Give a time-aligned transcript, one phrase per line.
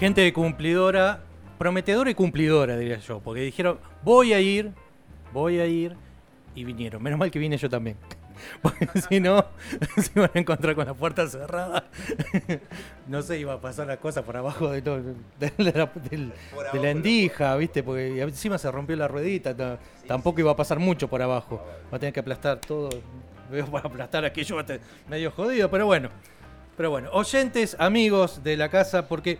[0.00, 1.20] Gente cumplidora,
[1.58, 4.72] prometedora y cumplidora, diría yo, porque dijeron, voy a ir,
[5.30, 5.94] voy a ir,
[6.54, 7.02] y vinieron.
[7.02, 7.98] Menos mal que vine yo también.
[8.62, 9.44] Porque si no,
[9.98, 11.84] se iban a encontrar con la puerta cerrada.
[13.06, 15.02] no sé, iba a pasar la cosa por abajo de, todo,
[15.38, 17.82] de, la, de abajo endija, ¿viste?
[17.82, 19.54] Porque encima se rompió la ruedita.
[19.54, 21.62] ta- tampoco iba a pasar mucho por abajo.
[21.92, 22.88] Va a tener que aplastar todo.
[23.50, 24.80] Veo para aplastar aquello va a estar
[25.10, 26.08] medio jodido, pero bueno.
[26.78, 29.38] Pero bueno, oyentes, amigos de la casa, porque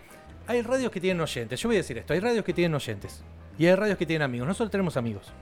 [0.51, 1.61] hay radios que tienen oyentes.
[1.61, 3.23] Yo voy a decir esto: hay radios que tienen oyentes.
[3.57, 4.49] Y hay radios que tienen amigos.
[4.49, 5.33] Nosotros tenemos amigos.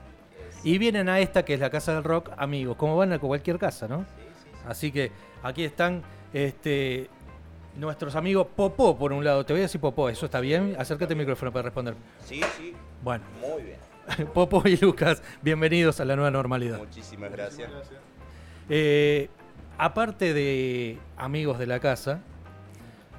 [0.63, 3.57] Y vienen a esta que es la casa del rock, amigos, como van a cualquier
[3.57, 4.05] casa, ¿no?
[4.67, 6.03] Así que aquí están
[6.33, 7.09] este,
[7.75, 9.45] nuestros amigos Popó, por un lado.
[9.45, 10.75] Te voy a decir Popó, ¿eso está bien?
[10.77, 11.95] Acércate al micrófono para responder.
[12.23, 14.27] Sí, sí, Bueno, muy bien.
[14.33, 16.77] Popó y Lucas, bienvenidos a la nueva normalidad.
[16.77, 17.71] Muchísimas gracias.
[18.69, 19.29] Eh,
[19.77, 22.21] aparte de amigos de la casa,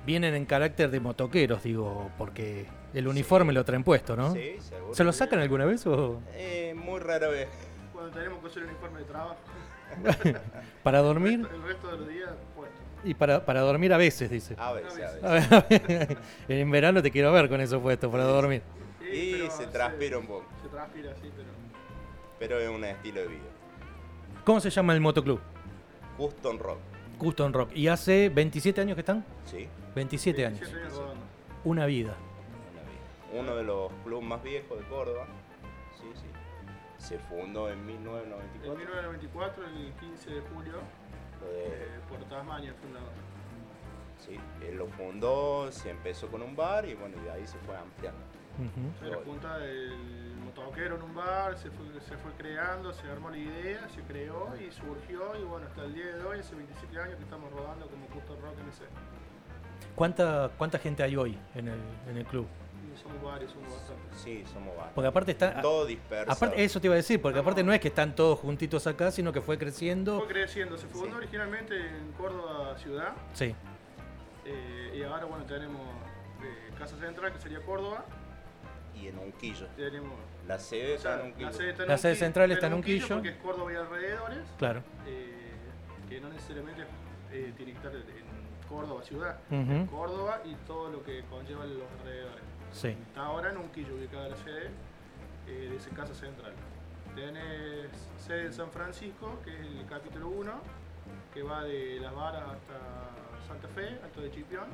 [0.07, 4.33] vienen en carácter de motoqueros, digo, porque el uniforme lo traen puesto, ¿no?
[4.33, 4.95] Sí, seguro.
[4.95, 7.49] ¿Se lo sacan alguna vez o Eh, muy rara vez.
[7.93, 9.37] Cuando tenemos que hacer el uniforme de trabajo.
[10.83, 11.47] para dormir?
[11.53, 12.77] El resto de los días, puesto.
[13.05, 14.55] Y para, para dormir a veces, dice.
[14.59, 16.17] A veces, a A veces.
[16.49, 18.63] en verano te quiero ver con eso puesto para dormir.
[19.01, 20.45] Sí, Y se transpira un poco.
[20.63, 21.49] Se transpira, sí, pero.
[22.39, 23.41] Pero es un estilo de vida.
[24.45, 25.41] ¿Cómo se llama el motoclub?
[26.17, 26.79] Custom Rock.
[27.21, 27.71] Custom Rock.
[27.77, 29.25] ¿Y hace 27 años que están?
[29.47, 30.59] Sí, 27 años.
[30.61, 31.25] 17 años rodando.
[31.65, 32.17] Una vida.
[32.73, 32.83] una
[33.37, 33.41] vida.
[33.43, 35.27] Uno de los clubes más viejos de Córdoba.
[36.01, 36.27] Sí, sí.
[36.99, 38.75] Se fundó en En 1994.
[38.77, 40.73] 1994, el 15 de julio,
[41.41, 43.09] Lo de- eh, por Tasmania, el fundador.
[44.19, 47.57] sí, él lo fundó, se empezó con un bar y bueno, y de ahí se
[47.59, 48.21] fue ampliando.
[48.59, 49.07] Ujú.
[49.07, 53.39] Era punta del motoquero en un bar, se fue, se fue creando, se armó la
[53.39, 55.37] idea, se creó y surgió.
[55.41, 58.41] Y bueno, hasta el día de hoy, hace 27 años que estamos rodando como Custom
[58.41, 58.83] Rock MC.
[59.95, 62.47] ¿Cuánta, ¿Cuánta gente hay hoy en el, en el club?
[63.01, 64.19] Somos varios, somos bastantes.
[64.21, 64.95] Sí, somos varios.
[64.95, 65.61] Porque aparte está...
[65.63, 66.33] Todo disperso.
[66.33, 69.11] Aparte, eso te iba a decir, porque aparte no es que están todos juntitos acá,
[69.11, 70.19] sino que fue creciendo.
[70.19, 71.13] Fue creciendo, se fundó Sí.
[71.19, 73.55] originalmente en Córdoba ciudad Sí,
[74.45, 75.81] eh, y ahora bueno tenemos
[76.43, 78.05] eh, Casa Central que sería Córdoba,
[78.95, 79.67] Y en Unquillo.
[79.77, 80.13] tenemos
[80.47, 81.47] La sede o sea, está en Unquillo.
[81.47, 83.09] la sede, está en La sede Unquillo- central está en Unquillo.
[83.09, 84.83] porque es Córdoba y alrededores, claro.
[85.07, 85.51] eh,
[86.09, 86.83] que no necesariamente
[87.33, 88.05] eh, tiene que estar en
[88.69, 89.39] Córdoba ciudad.
[89.91, 92.45] Córdoba y todo lo que conlleva los alrededores.
[92.73, 92.89] Sí.
[92.89, 94.71] Está ahora en Unquillo ubicada la sede
[95.49, 96.53] eh, de esa Casa Central.
[97.15, 100.53] Tenés sede en San Francisco, que es el capítulo 1,
[101.35, 104.67] que va de Las Varas hasta Santa Fe, Alto de Chipión.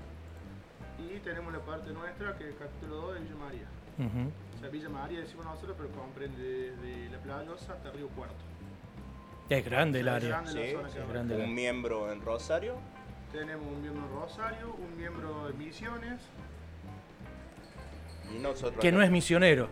[0.98, 3.66] Y tenemos la parte nuestra, que es el capítulo 2 de Villa María.
[3.98, 4.30] Ujú.
[4.56, 8.34] O sea, Villa María decimos nosotros, pero comprende desde La Playosa hasta Río Cuarto.
[9.48, 10.28] Es grande el Es área.
[10.28, 10.96] grande la Sí, zona sí.
[10.98, 11.12] abarca.
[11.12, 11.36] grande.
[11.36, 12.76] Un miembro en Rosario.
[13.32, 16.20] Tenemos un miembro en Rosario, un miembro en Misiones.
[18.34, 18.80] Y nosotros.
[18.80, 19.06] Que no acá.
[19.06, 19.68] es misionero.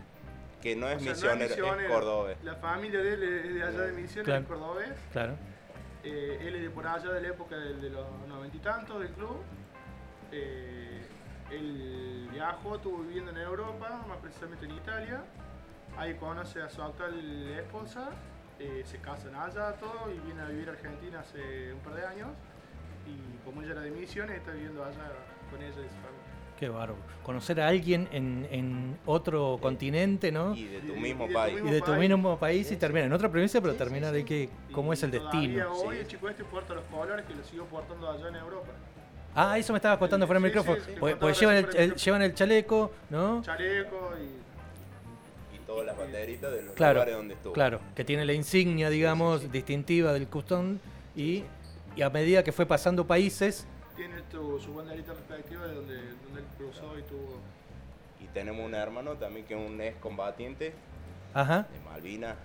[0.63, 1.95] Que no es O sea, no misionero, es misionero.
[1.95, 2.39] cordobés.
[2.45, 4.43] La familia de él es de allá de Misiones, Claro.
[4.43, 4.91] es cordobés.
[5.13, 5.35] Claro.
[6.05, 9.01] Eh, él es de por allá de la época de, de los noventa y tantos
[9.01, 9.39] del club.
[10.33, 11.04] Eh,
[11.57, 15.23] él viajó, estuvo viviendo en Europa, más precisamente en Italia.
[15.97, 17.15] Ahí conoce a su actual
[17.59, 18.11] esposa,
[18.59, 22.07] eh, se casan allá todo y viene a vivir a Argentina hace un par de
[22.07, 22.29] años.
[23.07, 25.13] Y como ella era de Misiones, está viviendo allá
[25.51, 26.25] con ella y su familia.
[26.59, 26.97] Qué bárbaro.
[27.25, 30.55] Conocer a alguien en, en otro continente, ¿no?
[30.55, 31.53] Y de tu mismo y de tu país.
[31.53, 34.49] Y mismo de tu mismo país y termina en otra provincia, pero termina de que
[34.73, 35.73] cómo Y es el destino.
[35.73, 36.01] hoy Sí.
[36.01, 38.69] el chico este porta los colores que lo siguió portando allá en Europa.
[39.35, 40.85] Ah, eso me estabas contando fuera del Sí, micrófono.
[40.85, 43.43] sí, contaba porque llevan, el, el- llevan el chaleco, ¿no?
[43.43, 47.53] Chaleco y Y todas las banderitas de los Claro, lugares donde estuvo.
[47.53, 50.81] Claro, que tiene la insignia, digamos, distintiva del custón
[51.17, 51.43] y,
[51.97, 56.41] y a medida que fue pasando países, tiene tu, su banderita respectiva de donde, donde
[56.41, 57.41] él cruzó y tuvo.
[58.21, 60.75] Y tenemos un hermano también que es un ex combatiente
[61.33, 62.37] ajá, de Malvinas.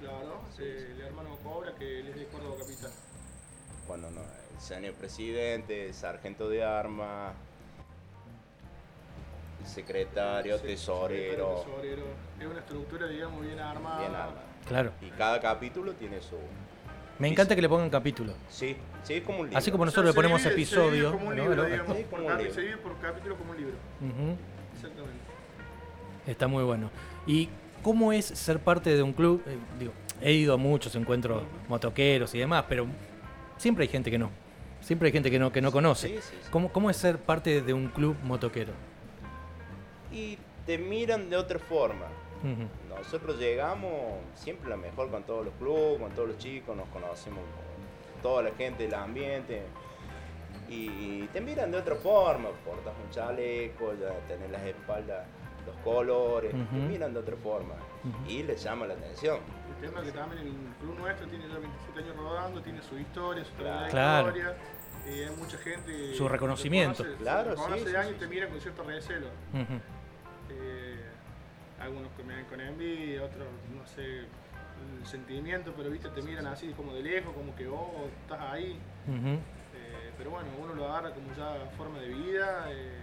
[0.00, 2.90] Claro, eh, el hermano Cobra, que él es de Córdoba Capital.
[3.88, 7.34] Bueno, no, el señor presidente, sargento de armas,
[9.64, 12.02] secretario, Sí, tesorero, tesorero.
[12.40, 13.98] Es una estructura, digamos, bien armada.
[14.00, 14.40] bien armado.
[14.66, 14.92] claro.
[15.00, 16.36] Y cada capítulo tiene su...
[17.18, 18.32] Me encanta que le pongan capítulo.
[18.48, 19.58] Sí, sí, es como un libro.
[19.58, 21.12] Así como O sea, nosotros le ponemos episodio.
[21.12, 21.42] como un ¿no?
[21.42, 22.54] libro, digamos, Sí, por como un libro.
[22.54, 23.74] se divide por capítulo como un libro.
[24.00, 24.36] Ujú,
[24.74, 25.18] Exactamente.
[26.26, 26.90] Está muy bueno.
[27.26, 27.48] ¿Y
[27.82, 29.42] cómo es ser parte de un club?
[29.46, 32.86] Eh, digo, he ido a muchos encuentros motoqueros y demás, pero
[33.56, 34.30] siempre hay gente que no.
[34.88, 36.08] Siempre hay gente que no, que no conoce.
[36.08, 36.48] Sí, sí, sí.
[36.50, 38.72] ¿Cómo, ¿Cómo es ser parte de un club motoquero?
[40.10, 42.06] Y te miran de otra forma.
[42.88, 43.92] Nosotros llegamos
[44.34, 48.44] siempre la mejor con todos los clubes, con todos los chicos, nos conocemos con toda
[48.44, 49.62] la gente del ambiente.
[50.70, 55.26] Y te miran de otra forma, portas un chaleco, ya tenés las espaldas,
[55.66, 57.74] los colores, te miran de otra forma
[58.26, 59.36] y les llama la atención.
[59.80, 62.98] El tema es que también el club nuestro tiene ya 27 años rodando, tiene su
[62.98, 63.90] historia, su Claro.
[64.32, 64.56] trayectoria.
[65.08, 66.14] Eh, hay mucha gente.
[66.14, 67.02] Su reconocimiento.
[67.04, 69.26] conoce- Claro, sí, sí, años sí, y te miran con cierto recelo.
[69.52, 69.80] Ujú.
[70.50, 71.00] Eh,
[71.80, 76.46] algunos que me ven con envidia, otros, no sé, el sentimiento, pero viste, te miran
[76.46, 77.88] así como de lejos, como que vos
[78.22, 78.78] estás ahí.
[79.08, 82.66] Eh, pero bueno, uno lo agarra como ya forma de vida.
[82.70, 83.02] eh,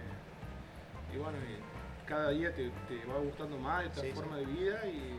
[1.14, 4.12] y bueno, y cada día te, te va gustando más esta Sí, sí.
[4.14, 5.18] forma de vida y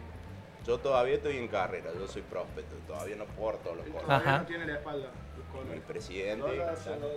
[0.68, 4.04] Yo todavía estoy en carrera, yo soy prospecto, todavía no porto los colores.
[4.06, 4.40] todavía Ajá.
[4.40, 5.08] no tiene la espalda.
[5.08, 5.82] el colores.
[5.88, 7.08] presidente, No, no, años, tres años.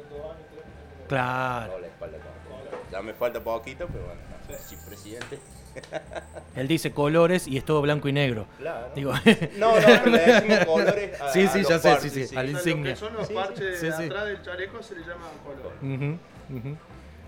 [1.09, 1.67] Claro.
[1.73, 2.19] toda la espalda.
[2.93, 5.39] Ya me falta poquito, pero bueno, no sé, si presidente.
[6.57, 8.47] Él dice colores y es todo blanco y negro.
[8.59, 8.93] Claro.
[8.95, 9.13] Digo,
[9.57, 12.27] No, no, pero le decimos colores a, Sí, a sí, los ya sé, parches, sí,
[12.29, 12.93] sí, al sea, lo insignia.
[12.93, 13.35] que son los Sí, sí.
[13.35, 14.03] parches Sí, de sí.
[14.05, 15.73] atrás del chaleco se le llama color.
[15.83, 16.19] Ujú,
[16.57, 16.77] ujú.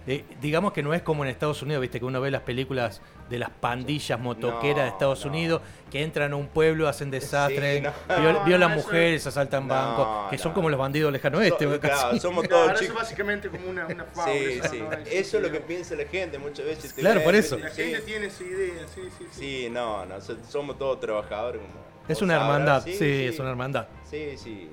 [0.06, 3.00] Eh, digamos que no es como en Estados Unidos, viste que uno ve las películas
[3.30, 5.30] de las pandillas motoqueras de No, Estados no.
[5.30, 5.62] Unidos
[5.92, 7.92] que entran a un pueblo, hacen desastre, Sí, no.
[8.16, 11.38] viol- No, violan no, eso- mujeres, asaltan No, bancos, que son como los bandidos lejano
[11.38, 11.64] oeste.
[11.66, 11.94] So- casi.
[12.02, 13.02] claro, somos Claro, todos eso es chicos.
[13.02, 14.32] básicamente como una, una fábula.
[14.34, 14.80] Sí, eso sí.
[14.80, 16.92] no es- Eso es lo que piensa la gente muchas veces.
[16.94, 17.56] te Claro, por eso.
[17.58, 17.82] La sí.
[17.82, 19.38] gente tiene esa idea, sí, sí, sí.
[19.64, 21.60] Sí, no, no, so- somos todos trabajadores.
[21.62, 21.72] Como
[22.08, 22.48] Es una sabrás.
[22.60, 23.86] hermandad, sí, es una hermandad.
[24.10, 24.68] Sí, sí.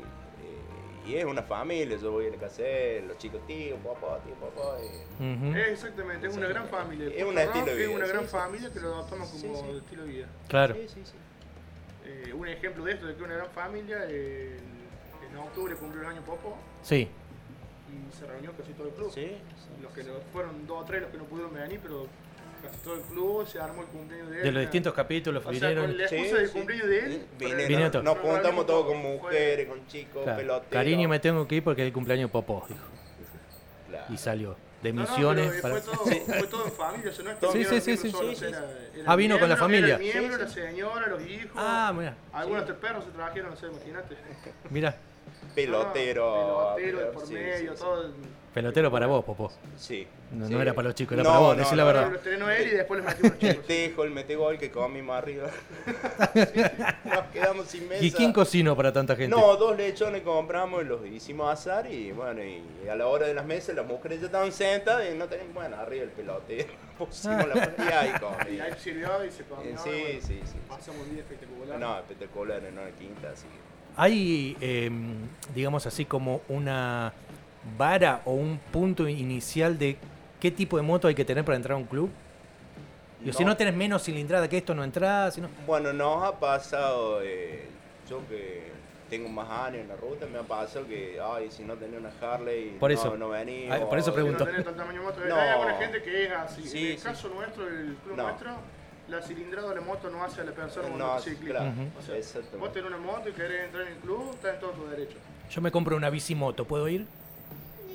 [1.10, 2.62] Y es una familia, yo voy a la casa
[3.08, 4.78] los chicos, tío, papá, tío, papá.
[5.20, 5.58] y-.
[5.58, 7.08] Eh, Exactamente, es una gran familia.
[7.08, 9.40] Es un estilo de vida, Es una gran sí, familia sí, que lo toman como
[9.72, 10.28] sí, estilo de vida.
[10.48, 10.76] Claro.
[10.76, 11.14] Sí, sí, sí.
[12.06, 14.60] Eh, un ejemplo de esto, de que una gran familia, eh,
[15.32, 17.08] en octubre cumplió el año Popo Sí.
[17.90, 19.12] y se reunió casi todo el club.
[19.12, 19.26] Sí,
[19.56, 20.10] sí, Los que sí.
[20.10, 22.06] no- fueron dos o tres los que no pudieron venir, pero
[22.62, 24.44] casi todo el club se armó el cumpleaños de él.
[24.44, 25.86] De los distintos capítulos O sea, vinieron.
[25.88, 26.54] con la Sí, excusa del sí.
[26.54, 27.26] cumpleaños de él.
[27.40, 30.38] Vinieron nos nos juntamos todos con mujeres, con chicos, Claro.
[30.38, 30.72] peloteros.
[30.72, 32.80] Cariño, me tengo que ir porque es el cumpleaños Popó, dijo.
[33.88, 34.06] Claro.
[34.14, 34.56] Y salió.
[34.82, 35.62] De No, no, misiones.
[35.62, 37.92] para- fue, todo, fue todo en familia, o sea, no es que Sí, sí, sí,
[37.92, 38.12] los sí.
[38.12, 39.00] solos, Sí, sí, era- sí.
[39.02, 39.96] era Ah, vino con la familia.
[39.96, 41.52] Era el miembro, Sí, la señora, los hijos.
[41.56, 42.16] Ah, mira.
[42.32, 44.16] Algunos de perros se trajeron, no sé, imagínate.
[44.70, 44.96] Mira,
[45.54, 46.74] Pelotero.
[46.76, 47.84] Pelotero de por sí, medio, sí, sí.
[47.84, 48.10] todo.
[48.54, 49.52] Pelotero para vos, Popó.
[49.78, 50.08] Sí.
[50.32, 50.54] No, sí.
[50.54, 52.06] no era para los chicos, era No, para vos, no, decí la no, verdad.
[52.06, 52.10] no.
[52.12, 53.66] Lo estrenó él y después le los El chicos.
[53.66, 55.48] tejo, el metegol que comimos arriba.
[57.06, 58.04] Nos quedamos sin mesa.
[58.04, 59.36] ¿Y quién cocinó para tanta gente?
[59.36, 63.34] No, dos lechones compramos y los hicimos asar y bueno, y a la hora de
[63.34, 66.68] las mesas las mujeres ya estaban sentadas y no tenían, bueno, arriba el pelote.
[66.98, 68.12] Pusimos la y ahí
[68.56, 69.78] Y ahí sirvió y se comió.
[69.78, 70.58] Sí, y bueno, sí, sí.
[70.68, 71.80] Pasamos un día espectacular.
[71.80, 74.92] No, espectacular en una quinta, así que- Hay, eh,
[75.56, 77.14] digamos así, como una
[77.78, 79.98] vara o un punto inicial de
[80.40, 82.10] qué tipo de moto hay que tener para entrar a un club.
[83.22, 85.34] Digo, Si no tenés menos cilindrada que esto, no entras.
[85.34, 85.50] Si no...
[85.68, 87.68] Bueno, nos ha pasado, eh,
[88.10, 88.70] yo que
[89.10, 92.12] tengo más años en la ruta, me ha pasado que, ay, si no tenía una
[92.22, 93.18] Harley, Por no, eso.
[93.18, 93.74] no venía.
[93.74, 94.46] Ay, por eso Si pregunto.
[94.46, 95.20] no tenés tal tamaño moto.
[95.28, 95.36] No.
[95.36, 96.62] Hay alguna gente que es así.
[96.68, 97.04] Sí, en el sí.
[97.04, 98.24] caso nuestro, el club No.
[98.24, 98.52] nuestro,
[99.10, 101.46] la cilindrada de la moto no hace a la persona un No, motociclista.
[101.60, 101.90] claro, Ujú.
[102.00, 104.72] O sea, vos tenés una moto y querés entrar en el club, está en todo
[104.72, 105.18] tu derecho.
[105.50, 107.06] Yo me compro una bicimoto, ¿puedo ir?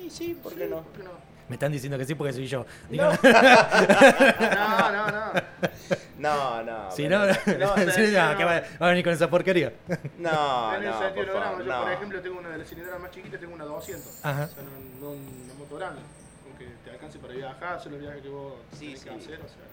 [0.05, 0.81] Y sí, ¿por qué no?
[0.83, 1.11] ¿Por qué no?
[1.47, 2.65] Me están diciendo que sí porque soy yo.
[2.89, 5.31] Digo, No, no, no.
[6.17, 6.91] No, no.
[6.91, 7.33] si no, no,
[7.91, 8.37] sí, ya, no.
[8.37, 9.71] que va, va a venir con esa porquería.
[10.17, 11.81] No, en el no, por favor, Yo, no.
[11.83, 14.25] por ejemplo, tengo una de las cilindradas más chiquitas, tengo una 200.
[14.25, 14.45] Ajá.
[14.45, 14.69] O sea, no,
[15.01, 16.01] no una moto grande.
[16.43, 19.05] Con que te alcance para viajar, hacer los viajes que vos Sí, tenés sí.
[19.09, 19.35] que hacer.
[19.35, 19.65] O sea,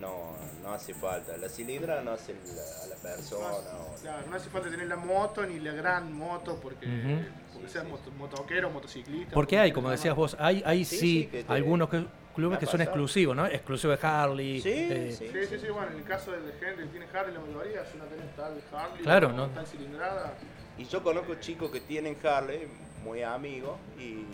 [0.00, 1.36] No, no hace falta.
[1.36, 3.48] La cilindra no hace la- a la persona.
[3.48, 3.54] no,
[3.92, 7.24] o- claro, no hace falta tener la moto ni la gran moto porque, Ujú.
[7.52, 9.34] porque Sí, seas sí, moto- motoquero, motociclista.
[9.34, 12.58] Porque hay, como decías vos, hay, hay Sí, sí, sí, que te- algunos que- clubes
[12.58, 13.44] que son exclusivos, ¿no?
[13.46, 14.60] Exclusivo de Harley.
[14.62, 15.28] Sí, eh, sí.
[15.30, 17.98] Sí, sí, sí, bueno, en el caso de gente que tiene Harley, la mayoría, si
[17.98, 19.48] no tenés tal Harley, Claro, o ¿no?
[19.48, 20.34] tal cilindrada,
[20.78, 22.66] Y yo conozco chicos que tienen Harley,
[23.04, 24.24] muy amigos, y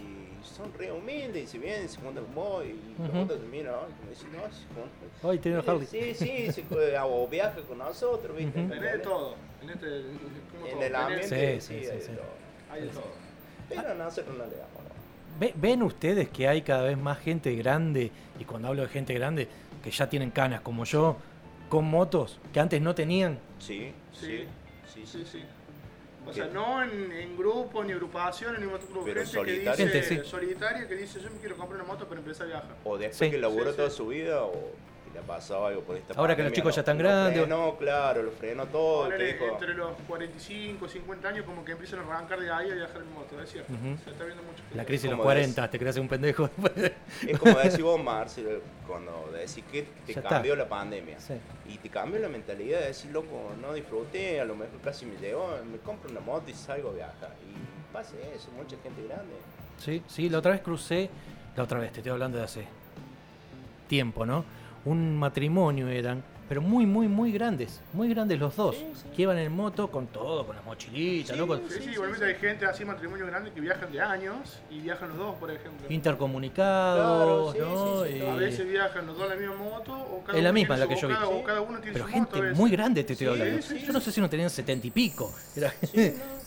[0.42, 3.74] son re humildes, y se vienen, se juntan con vos, y los otros te miran,
[3.74, 4.90] ay, como dicen, no, se juntan.
[5.22, 5.86] Hoy tiene Harley.
[5.86, 8.58] Sí, sí, se, puede- o viaja con nosotros, ¿viste?
[8.60, 8.68] Ujú.
[8.68, 9.34] tenés de todo.
[9.62, 9.86] En, este,
[10.52, 12.12] como En todo, el tenés- ambiente, Sí, sí, sí, sí, hay de sí.
[12.12, 12.24] todo.
[12.70, 13.12] Hay de todo.
[13.68, 14.72] Pero nosotros no le damos.
[14.74, 15.38] ¿no?
[15.40, 19.14] Ve- ¿Ven ustedes que hay cada vez más gente grande, y cuando hablo de gente
[19.14, 19.48] grande,
[19.82, 21.16] que ya tienen canas como yo,
[21.68, 23.38] con motos que antes no tenían?
[23.58, 24.26] Sí, Sí.
[24.26, 24.46] sí,
[24.94, 25.24] sí, Sí, sí.
[25.32, 25.44] sí.
[26.28, 29.04] O sea, no en, en grupos, ni agrupaciones, ni motoclub.
[29.04, 29.74] Pero solitaria.
[29.76, 30.30] que dice, Gente, sí.
[30.30, 32.76] solitaria que dice, yo me quiero comprar una moto para empezar a viajar.
[32.84, 33.30] O después Sí.
[33.30, 33.96] que laburó Sí, toda sí.
[33.96, 34.52] su vida, o
[35.18, 37.40] le ha pasado algo por esta Ahora que los chicos ya están grandes.
[37.40, 39.04] Frenó, claro, lo frenó todo.
[39.08, 42.70] te Ponele, dijo, entre los 45, 50 años, como que empiezan a arrancar de ahí
[42.70, 43.72] a viajar en moto, es cierto.
[44.04, 44.62] Se está viendo mucho.
[44.74, 46.48] La crisis de los Como 40, te creas un pendejo.
[47.26, 50.28] Es como decís vos, Marcelo, cuando decís que te Ya está.
[50.28, 51.18] cambió la pandemia.
[51.20, 51.34] Sí.
[51.68, 55.16] Y te cambió la mentalidad de decir, loco, no disfruté, a lo mejor casi me
[55.18, 57.34] llevo, me compro una moto y salgo a viajar.
[57.46, 59.34] Y pasa eso, mucha gente grande.
[59.78, 61.10] Sí, sí, la otra vez crucé,
[61.56, 62.66] la otra vez, te estoy hablando de hace
[63.88, 64.44] tiempo, ¿no?
[64.88, 69.08] Un matrimonio eran, pero muy, muy, muy grandes, muy grandes los dos, Sí, sí.
[69.14, 71.46] que iban en moto con todo, con las mochilitas, Sí, ¿no?
[71.46, 74.58] Con- Sí, sí, Sí, igualmente sí, hay gente así, matrimonio grande, que viajan de años
[74.70, 75.86] y viajan los dos, por ejemplo.
[75.90, 78.04] intercomunicados, Claro, sí, ¿no?
[78.06, 78.18] sí, sí.
[78.18, 80.54] Y- A veces viajan los dos en la misma moto o cada Es la uno
[80.54, 81.14] misma tiene la su- que yo vi.
[81.14, 81.44] cada, o Sí.
[81.44, 83.62] cada uno tiene Pero su gente moto muy grande te estoy Sí, hablando.
[83.62, 85.34] sí, Yo no sé si no tenían setenta y pico.
[85.54, 85.74] Era-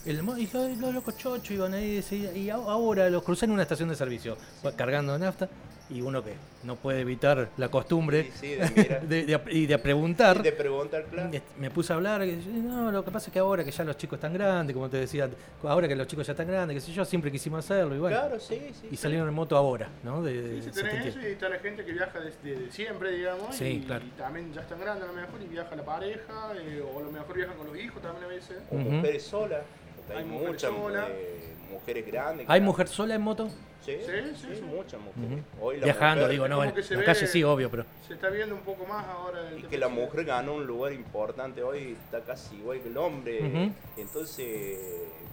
[0.04, 1.94] el y los, los locos chochos iban ahí.
[1.96, 5.48] decía- Y ahora los crucé en una estación de servicio, va cargando nafta.
[5.90, 9.02] Y uno que no puede evitar la costumbre Sí, sí, de mirar.
[9.08, 10.38] de, de- y de preguntar.
[10.38, 11.30] Y de preguntar, claro.
[11.58, 13.96] Me puse a hablar, que, no, lo que pasa es que ahora que ya los
[13.98, 15.28] chicos están grandes, como te decía,
[15.64, 18.16] ahora que los chicos ya están grandes, que sé yo, siempre quisimos hacerlo y bueno.
[18.16, 18.88] Claro, sí, sí.
[18.90, 20.22] Y salieron en moto ahora, ¿no?
[20.22, 21.08] De, Sí, de sí, tenés 70.
[21.08, 24.04] eso y está la gente que viaja desde de siempre, digamos, Sí, y, claro.
[24.06, 27.02] y también ya están grandes a lo mejor y viaja la pareja, eh, o a
[27.02, 28.56] lo mejor viajan con los hijos también a veces.
[28.70, 28.88] O Ujú.
[28.90, 29.60] mujeres solas.
[30.06, 31.08] Porque Hay, Hay mujeres muchas solas.
[31.10, 32.46] eh, mujeres grandes.
[32.48, 33.48] ¿Hay mujer sola en moto?
[33.84, 35.44] Sí, Sí, sí, sí, muchas mujeres.
[35.60, 37.84] Hoy la Viajando, mujer- digo, no, en la ve- calle sí, obvio, pero.
[38.06, 39.48] Se está viendo un poco más ahora.
[39.48, 42.96] el Y que la mujer ganó un lugar importante hoy, está casi igual que el
[42.96, 43.72] hombre.
[43.96, 44.78] Entonces,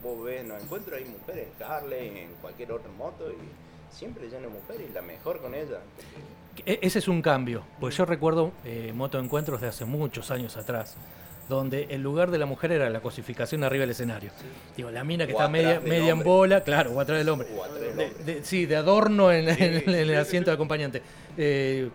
[0.01, 4.47] vos ves, no encuentro hay mujeres en Harley, en cualquier otra moto, y siempre llena
[4.47, 5.79] de mujeres, y la mejor con ella.
[6.65, 10.95] E- Ese es un cambio, pues yo recuerdo eh, motoencuentros de hace muchos años atrás,
[11.49, 14.29] donde el lugar de la mujer era la cosificación arriba del escenario.
[14.77, 17.47] Digo, la mina que O está media, media en bola, claro, o atrás del hombre.
[17.57, 18.23] O atrás del De- hombre.
[18.35, 21.01] de- sí, de adorno en, Sí, en- en el asiento de acompañante.
[21.37, 21.89] Eh,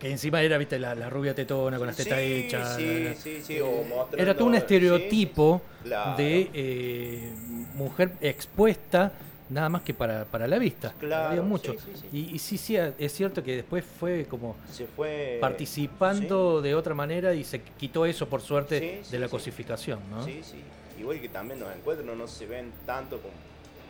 [0.00, 2.76] que encima era, viste, la, la rubia tetona con las tetas Sí, hechas.
[2.76, 6.16] sí, sí, sí, o mostrando- Era todo un estereotipo Claro.
[6.16, 7.30] de eh,
[7.74, 9.12] mujer expuesta
[9.50, 10.94] nada más que para, para la vista.
[10.98, 11.72] Claro, Había mucho.
[11.74, 12.08] sí, sí, sí.
[12.30, 15.38] Y, y sí, sí, es cierto que después fue como Se fue...
[15.40, 20.24] participando de otra manera y se quitó eso por suerte de la cosificación, ¿no?
[20.24, 20.62] Sí, sí.
[20.98, 23.34] Igual que también los encuentros no se ven tanto como,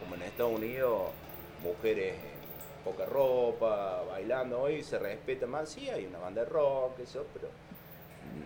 [0.02, 1.09] como en Estados Unidos,
[1.62, 4.61] mujeres en poca ropa, bailando.
[4.61, 7.49] Hoy se respeta más, sí, hay una banda de rock, eso, pero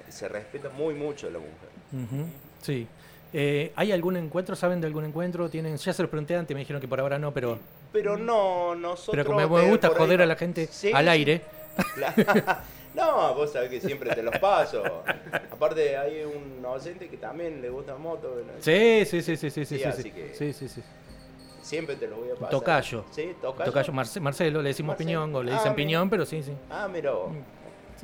[0.09, 2.29] se respeta muy mucho a la mujer.
[2.63, 2.87] Sí.
[3.37, 4.55] Eh, ¿Hay algún encuentro?
[4.55, 5.49] ¿Saben de algún encuentro?
[5.49, 5.77] ¿Tienen?
[5.77, 7.59] Ya se los pregunté antes, me dijeron que por ahora no, pero,
[7.93, 9.11] Pero no, nosotros...
[9.11, 11.43] pero como me gusta ahí joder a la gente Sí, al aire.
[12.95, 14.85] No, vos sabés que siempre te los paso.
[15.51, 18.37] Aparte hay un docente que también le gusta moto.
[18.47, 18.53] ¿no?
[18.61, 20.81] sí, sí, sí, sí, sí, sí, Sí, sí, así sí, que- sí, sí, sí.
[21.61, 22.51] Siempre te los voy a pasar.
[22.51, 23.05] Tocayo.
[23.11, 23.65] Sí, tocayo.
[23.73, 25.09] Tocayo Marce- Marcelo, le decimos Marcelo.
[25.09, 26.53] piñón o le Ah, dicen piñón, pero sí, sí.
[26.71, 27.33] Ah, mira vos.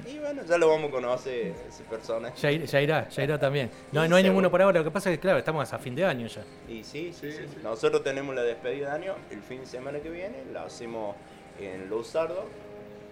[0.06, 2.34] Y bueno, ya lo vamos a conocer, ese personaje.
[2.40, 3.70] Ya, ir- ya irá, ya irá también.
[3.92, 4.22] No, no hay seguro.
[4.22, 6.42] ninguno por ahora, lo que pasa es que, claro, estamos a fin de año ya.
[6.68, 7.44] Y sí, sí, Sí, sí.
[7.48, 7.60] sí.
[7.62, 11.16] Nosotros tenemos la despedida de año el fin de semana que viene, la hacemos
[11.58, 12.44] en Luzardo,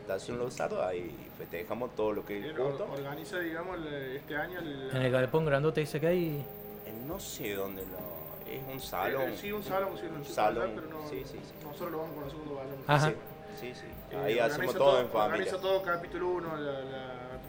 [0.00, 5.02] estación Luzardo, ahí festejamos todo lo que es organiza, digamos, el- este año el, En
[5.02, 6.44] el galpón grandote dice que hay...
[6.86, 8.50] En no sé dónde lo...
[8.50, 9.22] es un salón.
[9.32, 11.64] eh, sí, un salón, sí, un Salón, pero no, sí, sí, sí.
[11.64, 12.78] nosotros lo vamos con nosotros vayamos.
[12.88, 13.08] Ajá.
[13.08, 13.14] Sí,
[13.60, 13.86] sí, sí.
[14.12, 15.24] Eh, Ahí hacemos todo, en familia.
[15.44, 16.84] Organiza todo capítulo 1, la, la, la, la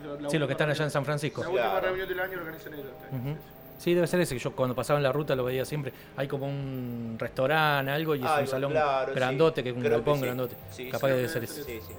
[0.02, 0.92] Sí, los que última están allá en reunión.
[0.92, 1.42] San Francisco.
[1.42, 1.86] La última Claro.
[1.88, 2.86] reunión del año organizan ellos.
[3.12, 3.38] año, Ujú.
[3.78, 5.94] sí, debe ser ese, que yo cuando pasaba en la ruta lo veía siempre.
[6.18, 9.20] Hay como un restaurante, algo, y es un salón claro, sí.
[9.20, 10.26] grandote, que es un Creo que galpón sí.
[10.26, 10.56] grandote.
[10.72, 11.64] Sí, Capaz sí, que debe ser sí, ese.
[11.64, 11.94] Sí, sí.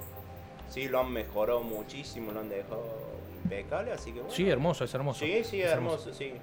[0.69, 2.85] Sí, lo han mejorado muchísimo, lo han dejado
[3.43, 4.33] impecable, así que bueno.
[4.33, 5.19] Sí, hermoso, es hermoso.
[5.25, 6.33] Sí, sí, Es hermoso, sí.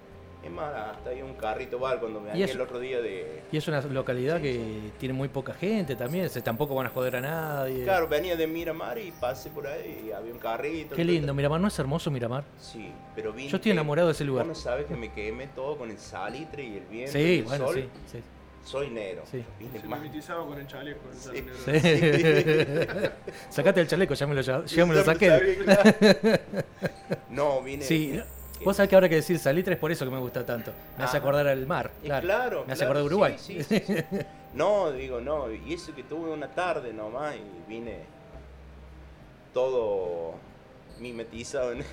[0.45, 3.43] Es más, hasta hay un carrito bar cuando me Y eso- el otro día de...
[3.51, 6.91] Y es una localidad Sí, que tiene muy poca gente también, se, tampoco van a
[6.91, 7.83] joder a nadie.
[7.83, 10.95] Claro, venía de Miramar y pasé por ahí y había un carrito.
[10.95, 11.35] Qué lindo.
[11.35, 12.45] Miramar, ¿no es hermoso Miramar?
[12.61, 13.49] Sí, pero vine...
[13.51, 14.47] Yo estoy enamorado de ese lugar.
[14.47, 17.39] Vos no sabes que me quemé todo con el salitre y el viento y Sí,
[17.41, 17.75] el bueno, sol.
[17.75, 18.23] sí, sí.
[18.65, 19.23] Soy negro.
[19.31, 19.43] Sí.
[19.59, 21.01] Vine Se más- mimetizaba con el chaleco.
[21.11, 21.31] el Sí.
[21.33, 21.55] negro.
[21.65, 23.09] Sí.
[23.51, 26.41] Sacate el chaleco, ya me lo, ya, ya me lo saqué.
[27.31, 27.83] No, vine...
[27.85, 28.21] Sí,
[28.65, 30.73] vos sabés que ahora que decir salitre es por eso que me gusta tanto.
[30.97, 31.25] Me hace Ajá.
[31.27, 32.25] acordar al mar, Y claro.
[32.27, 33.35] claro, me hace claro, acordar de Uruguay.
[33.39, 34.19] sí, sí, sí, sí.
[34.55, 37.99] No, digo, no, y eso que tuve una tarde nomás y vine
[39.53, 40.35] todo
[40.99, 41.85] mimetizado en...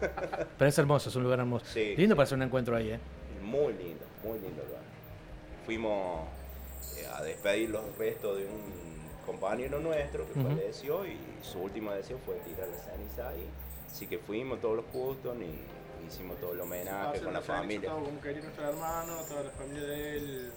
[0.58, 1.66] Pero es hermoso, es un lugar hermoso.
[1.66, 2.98] Sí, lindo para hacer un encuentro ahí, ¿eh?
[3.42, 4.82] Muy lindo, muy lindo lugar.
[5.64, 6.26] Fuimos
[6.96, 10.48] eh, a despedir los restos de un compañero nuestro que Ujú.
[10.48, 13.46] falleció y su última deseo fue tirar la ceniza ahí.
[13.86, 15.60] Así que fuimos todos los justos y
[16.06, 17.90] hicimos todo el homenaje con la familia.
[17.90, 20.52] Todo como quería nuestro hermano, toda la familia de él,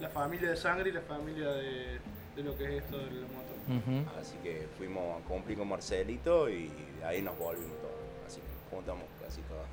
[0.00, 2.00] la familia de sangre y la familia de,
[2.36, 3.50] de lo que es esto de la moto.
[3.68, 4.20] Ujú.
[4.20, 6.68] Así que fuimos a cumplir con Marcelito y
[6.98, 7.94] de ahí nos volvimos todos.
[8.26, 9.66] Así que juntamos casi todos.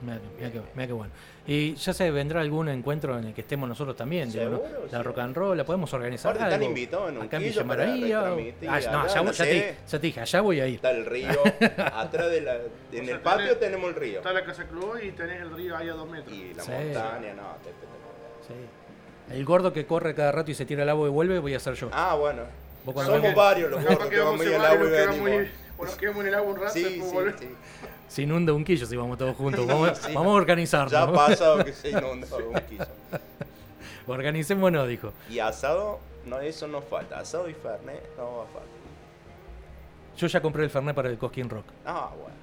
[0.00, 1.12] Mira, que- mira que, mira que bueno.
[1.46, 4.56] Y ya se vendrá algún encuentro en el que estemos nosotros también, digo, ¿no?
[4.58, 5.04] Seguro, La sí.
[5.04, 6.32] rock and roll, la podemos organizar.
[6.34, 8.22] Aparte están invitados en un acá en quillo Villa para María.
[8.22, 8.80] o- Ah, no, allá,
[9.14, 10.74] ya, no ya te, ya te dije, allá voy a ir.
[10.76, 11.28] Está el río,
[11.94, 12.54] atrás de la...
[12.92, 14.18] En sea, el patio tenés- tenemos el río.
[14.18, 16.32] Está la casa club y tenés el río ahí a dos metros.
[16.36, 16.70] Y la Sí.
[16.70, 17.42] montaña, no.
[18.46, 19.34] Sí.
[19.34, 21.60] El gordo que corre cada rato y se tira al agua y vuelve, voy a
[21.60, 21.88] ser yo.
[21.92, 22.42] Ah, bueno.
[22.84, 25.48] Somos varios los gordos que vamos a muy al agua y venimos.
[25.78, 27.40] O nos quedamos en el agua un rato Sí, después sí, volvemos.
[27.40, 27.48] sí.
[28.08, 29.66] Se inunda un quillo si vamos todos juntos.
[29.66, 30.12] Vamos, Sí.
[30.12, 30.92] vamos a organizarnos.
[30.92, 32.86] Ya ha pasado que se inundó un quillo.
[34.06, 35.12] Organicémonos, dijo.
[35.30, 37.18] Y asado, no, eso no falta.
[37.20, 38.62] Asado y fernet no va a faltar.
[40.18, 41.64] Yo ya compré el Fernet para el Cosquín Rock.
[41.86, 42.34] Ah, bueno.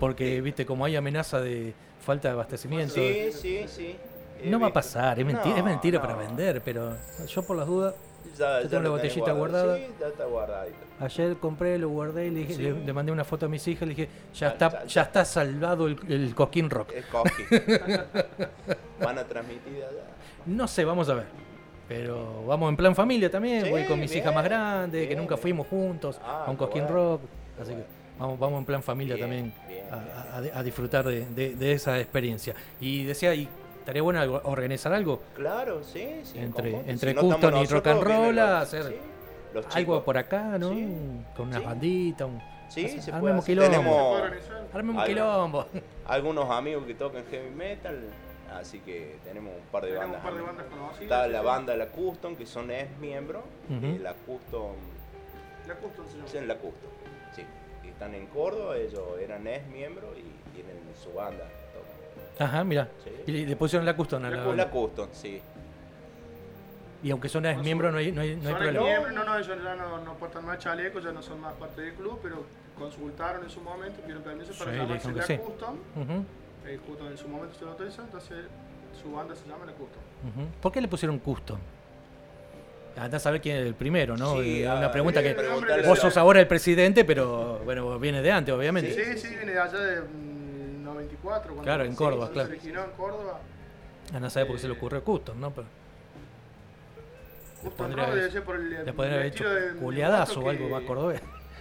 [0.00, 1.74] Porque, viste, como hay amenaza de
[2.04, 2.94] falta de abastecimiento.
[2.94, 3.96] Sí, sí, sí.
[4.44, 6.02] No va a pasar, es mentira, es mentira no.
[6.06, 6.96] para vender, pero
[7.28, 7.94] yo por las dudas,
[8.38, 9.76] Ya, tengo la botellita guardada.
[9.76, 10.24] Sí, ya está
[11.00, 12.62] ayer compré, lo guardé y le, dije- Sí.
[12.62, 15.24] le, le mandé una foto a mis hijas, le dije, ya Ya, está, ya, está
[15.24, 16.92] salvado el, el Cosquín Rock.
[16.92, 17.42] Es coqui.
[19.00, 20.04] Van a transmitir allá.
[20.46, 21.26] No sé, vamos a ver.
[21.88, 25.16] Pero vamos en plan familia también, Sí, voy con mis bien, hijas más grandes, que
[25.16, 27.20] nunca fuimos juntos Ah, a un bueno, Rock.
[27.60, 27.84] Así que
[28.18, 29.54] vamos, vamos en plan familia Bien, también
[29.90, 32.54] a, a- a disfrutar de, de- de esa experiencia.
[32.80, 33.48] Y decía, y
[33.82, 36.38] estaría bueno algo- organizar algo, Claro, sí, sí.
[36.38, 36.82] Entre- ¿cómo?
[36.86, 38.94] entre Si no estamos Custom y rock and roll, los- hacer sí,
[39.54, 40.02] los algo chicos.
[40.04, 40.70] por acá, ¿no?
[40.70, 40.88] Sí,
[41.36, 41.66] Con unas sí.
[41.66, 43.58] banditas, un, Sí, hace- se puede armemos hacer.
[43.70, 44.22] quilombo.
[44.72, 45.66] Un quilombo.
[46.06, 48.00] algunos amigos que tocan heavy metal,
[48.54, 50.22] así que tenemos un par de Tenemos bandas.
[50.22, 51.02] un par de bandas conocidas.
[51.02, 53.86] Está sí, la banda La Custom, que son ex miembros, Ujú.
[53.86, 54.72] y la Custom,
[55.68, 56.28] La Custom se llama.
[56.40, 56.90] en La Custom,
[57.36, 57.42] sí.
[57.86, 61.44] Están en Córdoba, ellos eran ex miembros y tienen su banda.
[62.38, 62.88] Ajá, mira.
[63.04, 63.32] Sí.
[63.32, 64.56] Y le pusieron la custom a La la custom.
[64.56, 65.40] La Custom, sí.
[67.04, 68.80] Y aunque son ex miembro, no hay, no hay, no hay problema.
[68.86, 71.80] miembros, no, no, ellos ya no, no portan más chalecos, ya no son más parte
[71.80, 72.44] del club, pero
[72.78, 75.36] consultaron en su momento, pidieron permiso para Sí, llamarse La sí.
[75.38, 75.74] Custom.
[75.96, 76.24] Ujú,
[76.66, 78.44] Eh, justo en su momento se lo autorizan, entonces
[79.02, 80.02] su banda se llama La Custom.
[80.60, 81.58] ¿Por qué le pusieron custom?
[82.96, 84.34] Andá a saber quién es el primero, ¿no?
[84.34, 88.20] Sí, Y ah, una pregunta sí, que vos sos ahora el presidente, pero bueno, viene
[88.22, 88.92] de antes, obviamente.
[88.92, 90.02] Sí, sí, viene de allá de
[90.94, 91.42] 94.
[91.54, 92.48] Cuando Claro, en sí, Córdoba, se claro.
[92.48, 93.40] originó en Córdoba.
[94.14, 95.50] A saber por qué se le ocurrió custom, ¿no?
[95.52, 95.66] Pero
[97.62, 100.50] Custom Rock debe ser por el, le el haber hecho de- de culiadazo moto o
[100.50, 101.20] algo que- más cordobés.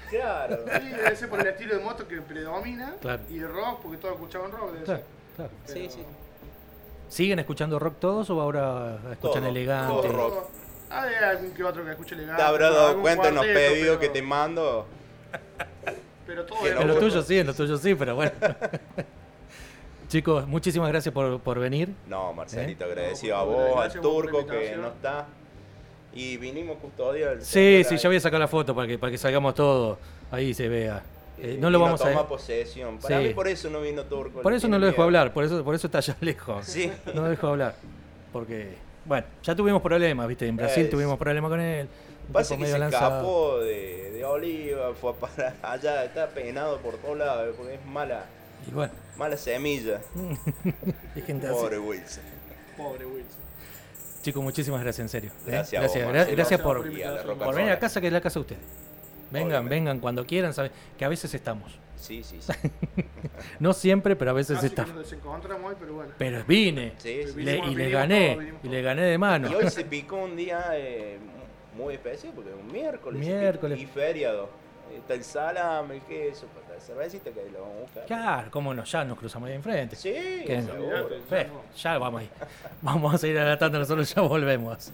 [0.10, 0.58] Claro.
[0.82, 2.96] Sí, debe ser por el estilo de moto que predomina.
[3.02, 3.22] Claro.
[3.30, 5.08] Y rock, porque todos escuchaban rock, debe Claro, ser.
[5.36, 5.52] claro.
[5.65, 6.06] Sí, Pero- sí.
[7.08, 9.94] ¿Siguen escuchando rock todos o ahora escuchan Todo, elegante?
[10.08, 10.50] todo rock.
[10.89, 12.41] Hay algún que otro que escuche elegante.
[12.41, 14.88] Te habrás dado cuenta en los pedidos que pero- te mando.
[16.26, 17.04] Pero todo que es no En lo rock.
[17.04, 18.32] tuyo sí, en lo tuyo sí, pero bueno.
[20.12, 21.88] Chicos, muchísimas gracias por, por venir.
[22.10, 22.88] No, Marcelito, ¿Eh?
[22.88, 25.26] agradecido No, a vos, al turco que no está.
[26.13, 27.97] Y vinimos custodia del Sí, sí, ahí.
[27.97, 29.97] ya voy a sacar la foto para que, para que salgamos todos.
[30.30, 31.02] Ahí se vea.
[31.38, 32.97] Eh, Eh, no lo vino vamos a tomar posesión.
[32.97, 33.28] Para Sí.
[33.30, 34.41] mí por eso no vino turco.
[34.41, 35.06] Por eso no lo dejo miedo.
[35.06, 36.65] hablar, por eso, por eso está allá lejos.
[36.65, 36.91] Sí.
[37.13, 37.76] No lo dejo hablar.
[38.34, 38.74] Porque,
[39.06, 41.88] bueno, ya tuvimos problemas, viste, en Brasil Es- tuvimos problemas con él.
[42.34, 43.15] Pasa que se lanzado.
[43.19, 47.86] escapó de, de Oliva, fue a parar allá, está penado por todos lados, porque es
[47.86, 48.26] mala,
[48.67, 50.02] Y bueno, mala semilla.
[51.15, 51.56] hay gente así.
[51.56, 52.24] Pobre Wilson.
[52.78, 53.41] Pobre Wilson.
[54.21, 55.32] Chicos, muchísimas gracias, en serio.
[55.32, 55.36] ¿eh?
[55.47, 58.39] Gracias a gracias, vos, gracias por, Gracias por venir a casa, que es la casa
[58.39, 58.62] de ustedes.
[59.32, 59.76] Vengan, Obviamente.
[59.76, 61.80] vengan cuando quieran, sabe que a veces estamos.
[61.95, 62.52] Sí, sí, sí.
[63.60, 64.95] No siempre, pero a veces Casi que estamos.
[64.95, 66.12] nos desencontramos hoy, pero bueno.
[66.17, 66.93] Pero vine.
[66.97, 67.41] Sí, sí.
[67.41, 68.54] Le- y le gané.
[68.63, 69.50] Y le gané de mano.
[69.50, 71.17] Y hoy se picó un día eh,
[71.76, 73.19] muy especial, porque es un miércoles.
[73.19, 73.80] Miércoles.
[73.80, 74.50] Y feriado.
[74.95, 76.45] Está el salame, el queso,
[76.82, 78.06] cervecita que lo vamos a buscar.
[78.06, 79.96] Claro, cómo no, ya nos cruzamos ahí enfrente.
[79.96, 80.13] Sí,
[80.46, 81.10] seguro.
[81.78, 82.30] Ya vamos ahí.
[82.82, 84.91] Vamos a seguir adelantando, nosotros ya volvemos.